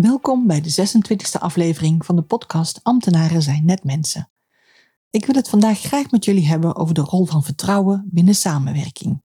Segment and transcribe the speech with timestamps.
[0.00, 4.30] Welkom bij de 26e aflevering van de podcast Ambtenaren zijn net mensen.
[5.10, 9.22] Ik wil het vandaag graag met jullie hebben over de rol van vertrouwen binnen samenwerking.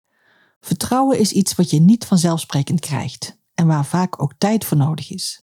[0.60, 5.10] Vertrouwen is iets wat je niet vanzelfsprekend krijgt en waar vaak ook tijd voor nodig
[5.10, 5.42] is.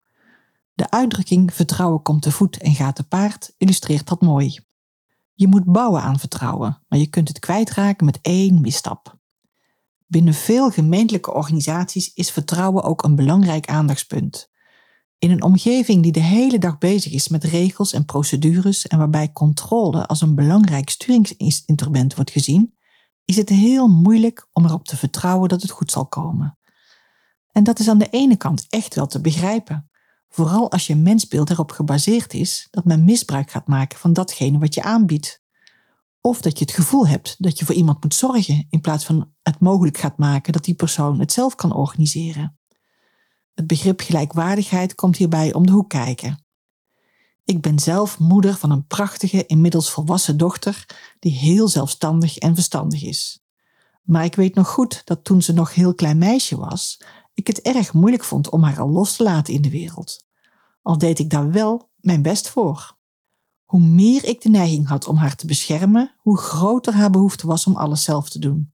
[0.74, 4.60] De uitdrukking vertrouwen komt te voet en gaat te paard illustreert dat mooi.
[5.34, 9.20] Je moet bouwen aan vertrouwen, maar je kunt het kwijtraken met één misstap.
[10.08, 14.54] Binnen veel gemeentelijke organisaties is vertrouwen ook een belangrijk aandachtspunt.
[15.26, 19.32] In een omgeving die de hele dag bezig is met regels en procedures en waarbij
[19.32, 22.76] controle als een belangrijk sturingsinstrument wordt gezien,
[23.24, 26.58] is het heel moeilijk om erop te vertrouwen dat het goed zal komen.
[27.52, 29.90] En dat is aan de ene kant echt wel te begrijpen,
[30.30, 34.74] vooral als je mensbeeld erop gebaseerd is dat men misbruik gaat maken van datgene wat
[34.74, 35.44] je aanbiedt.
[36.22, 39.32] Of dat je het gevoel hebt dat je voor iemand moet zorgen in plaats van
[39.42, 42.58] het mogelijk gaat maken dat die persoon het zelf kan organiseren.
[43.56, 46.46] Het begrip gelijkwaardigheid komt hierbij om de hoek kijken.
[47.46, 50.86] Ik ben zelf moeder van een prachtige, inmiddels volwassen dochter
[51.20, 53.44] die heel zelfstandig en verstandig is.
[54.02, 57.02] Maar ik weet nog goed dat toen ze nog heel klein meisje was,
[57.34, 60.26] ik het erg moeilijk vond om haar al los te laten in de wereld.
[60.82, 62.98] Al deed ik daar wel mijn best voor.
[63.64, 67.66] Hoe meer ik de neiging had om haar te beschermen, hoe groter haar behoefte was
[67.66, 68.74] om alles zelf te doen.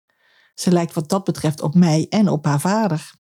[0.54, 3.17] Ze lijkt wat dat betreft op mij en op haar vader.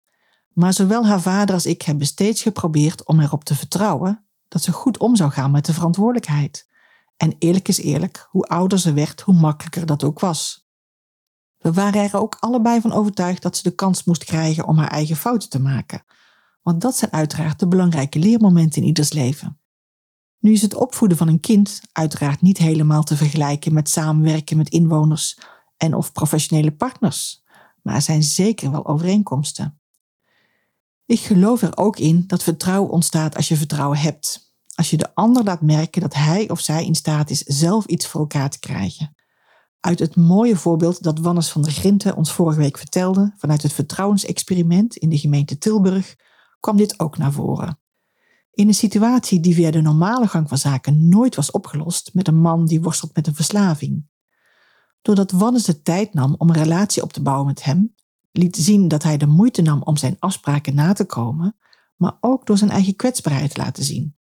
[0.58, 4.72] Maar zowel haar vader als ik hebben steeds geprobeerd om erop te vertrouwen dat ze
[4.72, 6.68] goed om zou gaan met de verantwoordelijkheid.
[7.16, 10.68] En eerlijk is eerlijk, hoe ouder ze werd, hoe makkelijker dat ook was.
[11.58, 14.90] We waren er ook allebei van overtuigd dat ze de kans moest krijgen om haar
[14.90, 16.04] eigen fouten te maken.
[16.62, 19.60] Want dat zijn uiteraard de belangrijke leermomenten in ieders leven.
[20.38, 24.68] Nu is het opvoeden van een kind uiteraard niet helemaal te vergelijken met samenwerken met
[24.68, 25.38] inwoners
[25.76, 27.44] en of professionele partners,
[27.82, 29.77] maar er zijn zeker wel overeenkomsten.
[31.08, 34.52] Ik geloof er ook in dat vertrouwen ontstaat als je vertrouwen hebt.
[34.74, 38.06] Als je de ander laat merken dat hij of zij in staat is zelf iets
[38.06, 39.14] voor elkaar te krijgen.
[39.80, 43.72] Uit het mooie voorbeeld dat Wannes van der Grinten ons vorige week vertelde, vanuit het
[43.72, 46.16] vertrouwensexperiment in de gemeente Tilburg,
[46.60, 47.80] kwam dit ook naar voren.
[48.50, 52.40] In een situatie die via de normale gang van zaken nooit was opgelost met een
[52.40, 54.08] man die worstelt met een verslaving.
[55.02, 57.94] Doordat Wannes de tijd nam om een relatie op te bouwen met hem,
[58.38, 61.56] liet zien dat hij de moeite nam om zijn afspraken na te komen,
[61.96, 64.16] maar ook door zijn eigen kwetsbaarheid te laten zien.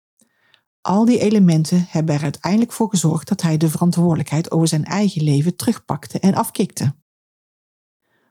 [0.81, 5.23] Al die elementen hebben er uiteindelijk voor gezorgd dat hij de verantwoordelijkheid over zijn eigen
[5.23, 6.95] leven terugpakte en afkikte.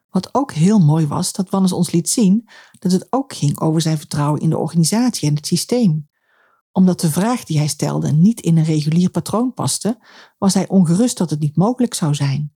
[0.10, 3.82] Wat ook heel mooi was, dat Wannes ons liet zien dat het ook ging over
[3.82, 6.10] zijn vertrouwen in de organisatie en het systeem.
[6.72, 10.06] Omdat de vraag die hij stelde niet in een regulier patroon paste,
[10.38, 12.55] was hij ongerust dat het niet mogelijk zou zijn.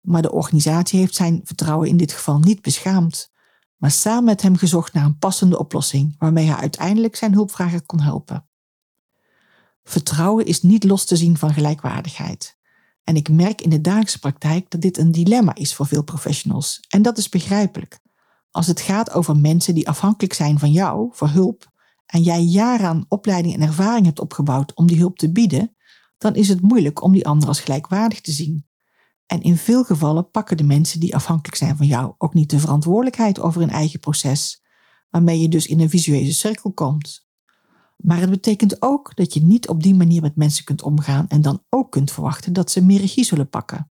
[0.00, 3.32] Maar de organisatie heeft zijn vertrouwen in dit geval niet beschaamd,
[3.76, 8.00] maar samen met hem gezocht naar een passende oplossing waarmee hij uiteindelijk zijn hulpvrager kon
[8.00, 8.48] helpen.
[9.82, 12.58] Vertrouwen is niet los te zien van gelijkwaardigheid.
[13.04, 16.80] En ik merk in de dagelijkse praktijk dat dit een dilemma is voor veel professionals.
[16.88, 18.00] En dat is begrijpelijk.
[18.50, 21.70] Als het gaat over mensen die afhankelijk zijn van jou voor hulp
[22.06, 25.76] en jij jaren aan opleiding en ervaring hebt opgebouwd om die hulp te bieden,
[26.18, 28.66] dan is het moeilijk om die ander als gelijkwaardig te zien.
[29.30, 32.58] En in veel gevallen pakken de mensen die afhankelijk zijn van jou ook niet de
[32.58, 34.62] verantwoordelijkheid over hun eigen proces,
[35.10, 37.26] waarmee je dus in een visuele cirkel komt.
[37.96, 41.42] Maar het betekent ook dat je niet op die manier met mensen kunt omgaan en
[41.42, 43.90] dan ook kunt verwachten dat ze meer regie zullen pakken.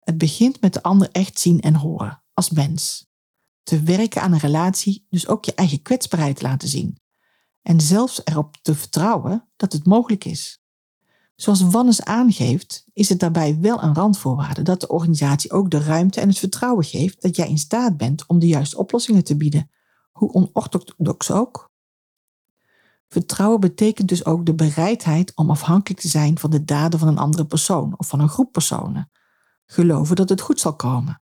[0.00, 3.06] Het begint met de ander echt zien en horen, als mens.
[3.62, 6.98] Te werken aan een relatie, dus ook je eigen kwetsbaarheid laten zien.
[7.62, 10.63] En zelfs erop te vertrouwen dat het mogelijk is.
[11.36, 16.20] Zoals Wannes aangeeft, is het daarbij wel een randvoorwaarde dat de organisatie ook de ruimte
[16.20, 19.70] en het vertrouwen geeft dat jij in staat bent om de juiste oplossingen te bieden,
[20.12, 21.72] hoe onorthodox ook.
[23.08, 27.18] Vertrouwen betekent dus ook de bereidheid om afhankelijk te zijn van de daden van een
[27.18, 29.10] andere persoon of van een groep personen.
[29.66, 31.22] Geloven dat het goed zal komen.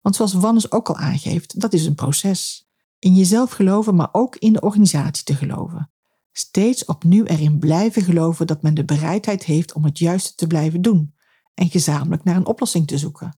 [0.00, 2.68] Want zoals Wannes ook al aangeeft, dat is een proces.
[2.98, 5.90] In jezelf geloven, maar ook in de organisatie te geloven.
[6.38, 10.82] Steeds opnieuw erin blijven geloven dat men de bereidheid heeft om het juiste te blijven
[10.82, 11.14] doen
[11.54, 13.38] en gezamenlijk naar een oplossing te zoeken.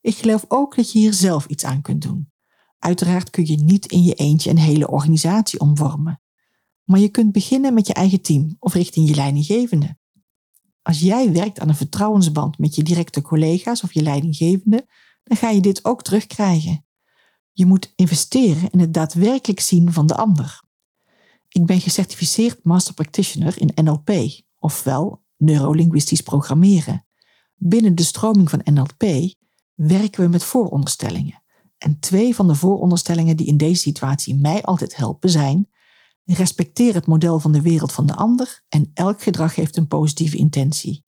[0.00, 2.32] Ik geloof ook dat je hier zelf iets aan kunt doen.
[2.78, 6.20] Uiteraard kun je niet in je eentje een hele organisatie omvormen.
[6.84, 9.98] Maar je kunt beginnen met je eigen team of richting je leidinggevende.
[10.82, 14.86] Als jij werkt aan een vertrouwensband met je directe collega's of je leidinggevende,
[15.22, 16.86] dan ga je dit ook terugkrijgen.
[17.52, 20.63] Je moet investeren in het daadwerkelijk zien van de ander.
[21.54, 24.10] Ik ben gecertificeerd Master Practitioner in NLP,
[24.58, 27.06] ofwel neurolinguistisch programmeren.
[27.54, 29.32] Binnen de stroming van NLP
[29.74, 31.42] werken we met vooronderstellingen.
[31.78, 35.70] En twee van de vooronderstellingen die in deze situatie mij altijd helpen zijn:
[36.24, 40.36] respecteer het model van de wereld van de ander en elk gedrag heeft een positieve
[40.36, 41.04] intentie.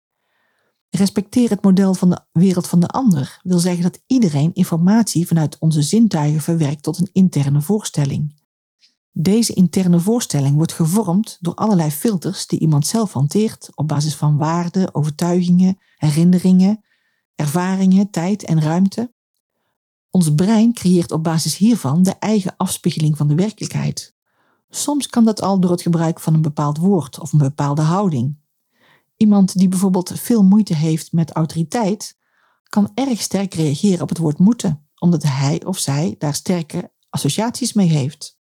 [0.88, 5.58] Respecteer het model van de wereld van de ander wil zeggen dat iedereen informatie vanuit
[5.58, 8.44] onze zintuigen verwerkt tot een interne voorstelling.
[9.18, 14.36] Deze interne voorstelling wordt gevormd door allerlei filters die iemand zelf hanteert op basis van
[14.36, 16.84] waarden, overtuigingen, herinneringen,
[17.34, 19.12] ervaringen, tijd en ruimte.
[20.10, 24.14] Ons brein creëert op basis hiervan de eigen afspiegeling van de werkelijkheid.
[24.68, 28.38] Soms kan dat al door het gebruik van een bepaald woord of een bepaalde houding.
[29.16, 32.19] Iemand die bijvoorbeeld veel moeite heeft met autoriteit,
[32.62, 37.72] kan erg sterk reageren op het woord moeten, omdat hij of zij daar sterke associaties
[37.72, 38.35] mee heeft.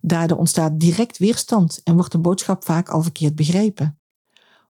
[0.00, 4.00] Daardoor ontstaat direct weerstand en wordt de boodschap vaak al verkeerd begrepen.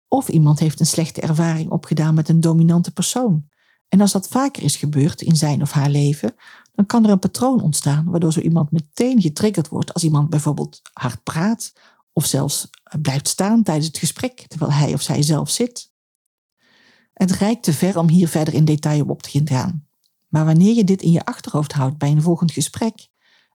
[0.07, 3.50] Of iemand heeft een slechte ervaring opgedaan met een dominante persoon.
[3.89, 6.36] En als dat vaker is gebeurd in zijn of haar leven,
[6.74, 10.81] dan kan er een patroon ontstaan waardoor zo iemand meteen getriggerd wordt als iemand bijvoorbeeld
[10.94, 11.74] hard praat
[12.13, 12.69] of zelfs
[13.01, 15.94] blijft staan tijdens het gesprek terwijl hij of zij zelf zit.
[17.13, 19.88] Het reikt te ver om hier verder in detail op te gaan.
[20.28, 23.07] Maar wanneer je dit in je achterhoofd houdt bij een volgend gesprek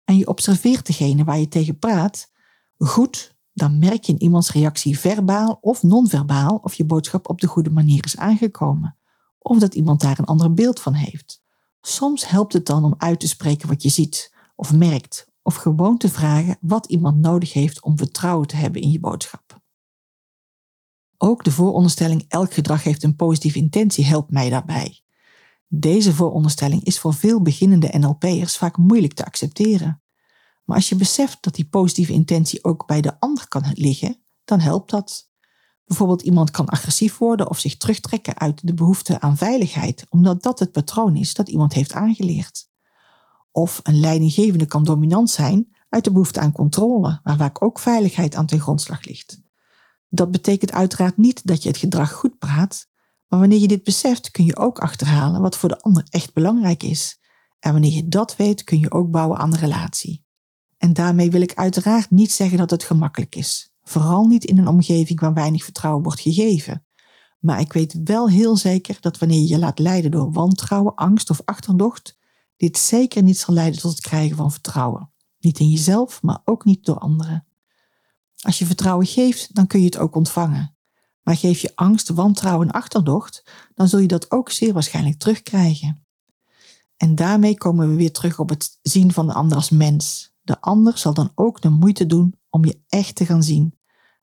[0.09, 2.31] en je observeert degene waar je tegen praat,
[2.77, 7.47] goed, dan merk je in iemands reactie verbaal of non-verbaal of je boodschap op de
[7.47, 8.97] goede manier is aangekomen,
[9.39, 11.41] of dat iemand daar een ander beeld van heeft.
[11.81, 15.97] Soms helpt het dan om uit te spreken wat je ziet of merkt, of gewoon
[15.97, 19.61] te vragen wat iemand nodig heeft om vertrouwen te hebben in je boodschap.
[21.17, 25.01] Ook de vooronderstelling elk gedrag heeft een positieve intentie helpt mij daarbij.
[25.71, 30.01] Deze vooronderstelling is voor veel beginnende NLP'ers vaak moeilijk te accepteren.
[30.65, 34.59] Maar als je beseft dat die positieve intentie ook bij de ander kan liggen, dan
[34.59, 35.29] helpt dat.
[35.85, 40.59] Bijvoorbeeld iemand kan agressief worden of zich terugtrekken uit de behoefte aan veiligheid, omdat dat
[40.59, 42.69] het patroon is dat iemand heeft aangeleerd.
[43.51, 48.35] Of een leidinggevende kan dominant zijn uit de behoefte aan controle, waar vaak ook veiligheid
[48.35, 49.41] aan ten grondslag ligt.
[50.07, 52.88] Dat betekent uiteraard niet dat je het gedrag goed praat,
[53.29, 56.83] maar wanneer je dit beseft kun je ook achterhalen wat voor de ander echt belangrijk
[56.83, 57.19] is.
[57.59, 60.25] En wanneer je dat weet kun je ook bouwen aan de relatie.
[60.77, 63.73] En daarmee wil ik uiteraard niet zeggen dat het gemakkelijk is.
[63.83, 66.85] Vooral niet in een omgeving waar weinig vertrouwen wordt gegeven.
[67.39, 71.29] Maar ik weet wel heel zeker dat wanneer je je laat leiden door wantrouwen, angst
[71.29, 72.17] of achterdocht,
[72.57, 75.11] dit zeker niet zal leiden tot het krijgen van vertrouwen.
[75.39, 77.47] Niet in jezelf, maar ook niet door anderen.
[78.41, 80.77] Als je vertrouwen geeft, dan kun je het ook ontvangen.
[81.29, 83.43] Maar geef je angst, wantrouwen en achterdocht,
[83.75, 86.05] dan zul je dat ook zeer waarschijnlijk terugkrijgen.
[86.97, 90.33] En daarmee komen we weer terug op het zien van de ander als mens.
[90.41, 93.79] De ander zal dan ook de moeite doen om je echt te gaan zien,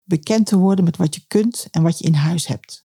[0.05, 2.87] bekend te worden met wat je kunt en wat je in huis hebt.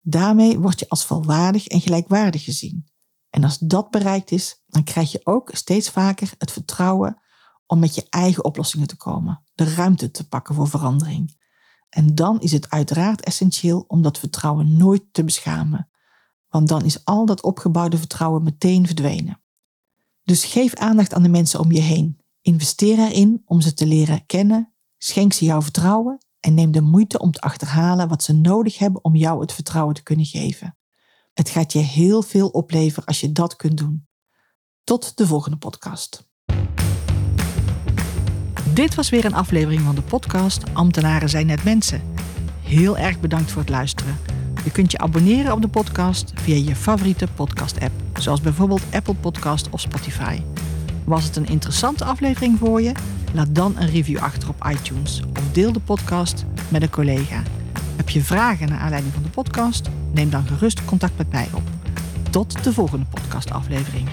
[0.00, 2.86] Daarmee word je als volwaardig en gelijkwaardig gezien.
[3.30, 7.22] En als dat bereikt is, dan krijg je ook steeds vaker het vertrouwen
[7.66, 11.44] om met je eigen oplossingen te komen, de ruimte te pakken voor verandering.
[11.88, 15.88] En dan is het uiteraard essentieel om dat vertrouwen nooit te beschamen,
[16.48, 19.40] want dan is al dat opgebouwde vertrouwen meteen verdwenen.
[20.22, 22.20] Dus geef aandacht aan de mensen om je heen.
[22.40, 27.18] Investeer erin om ze te leren kennen, schenk ze jouw vertrouwen en neem de moeite
[27.18, 30.76] om te achterhalen wat ze nodig hebben om jou het vertrouwen te kunnen geven.
[31.34, 34.06] Het gaat je heel veel opleveren als je dat kunt doen.
[34.84, 36.28] Tot de volgende podcast.
[38.76, 42.02] Dit was weer een aflevering van de podcast Ambtenaren zijn net mensen.
[42.62, 44.16] Heel erg bedankt voor het luisteren.
[44.64, 49.70] Je kunt je abonneren op de podcast via je favoriete podcast-app, zoals bijvoorbeeld Apple Podcast
[49.70, 50.40] of Spotify.
[51.04, 52.92] Was het een interessante aflevering voor je?
[53.32, 57.42] Laat dan een review achter op iTunes of deel de podcast met een collega.
[57.96, 59.88] Heb je vragen naar aanleiding van de podcast?
[60.12, 61.62] Neem dan gerust contact met mij op.
[62.30, 64.08] Tot de volgende podcastaflevering.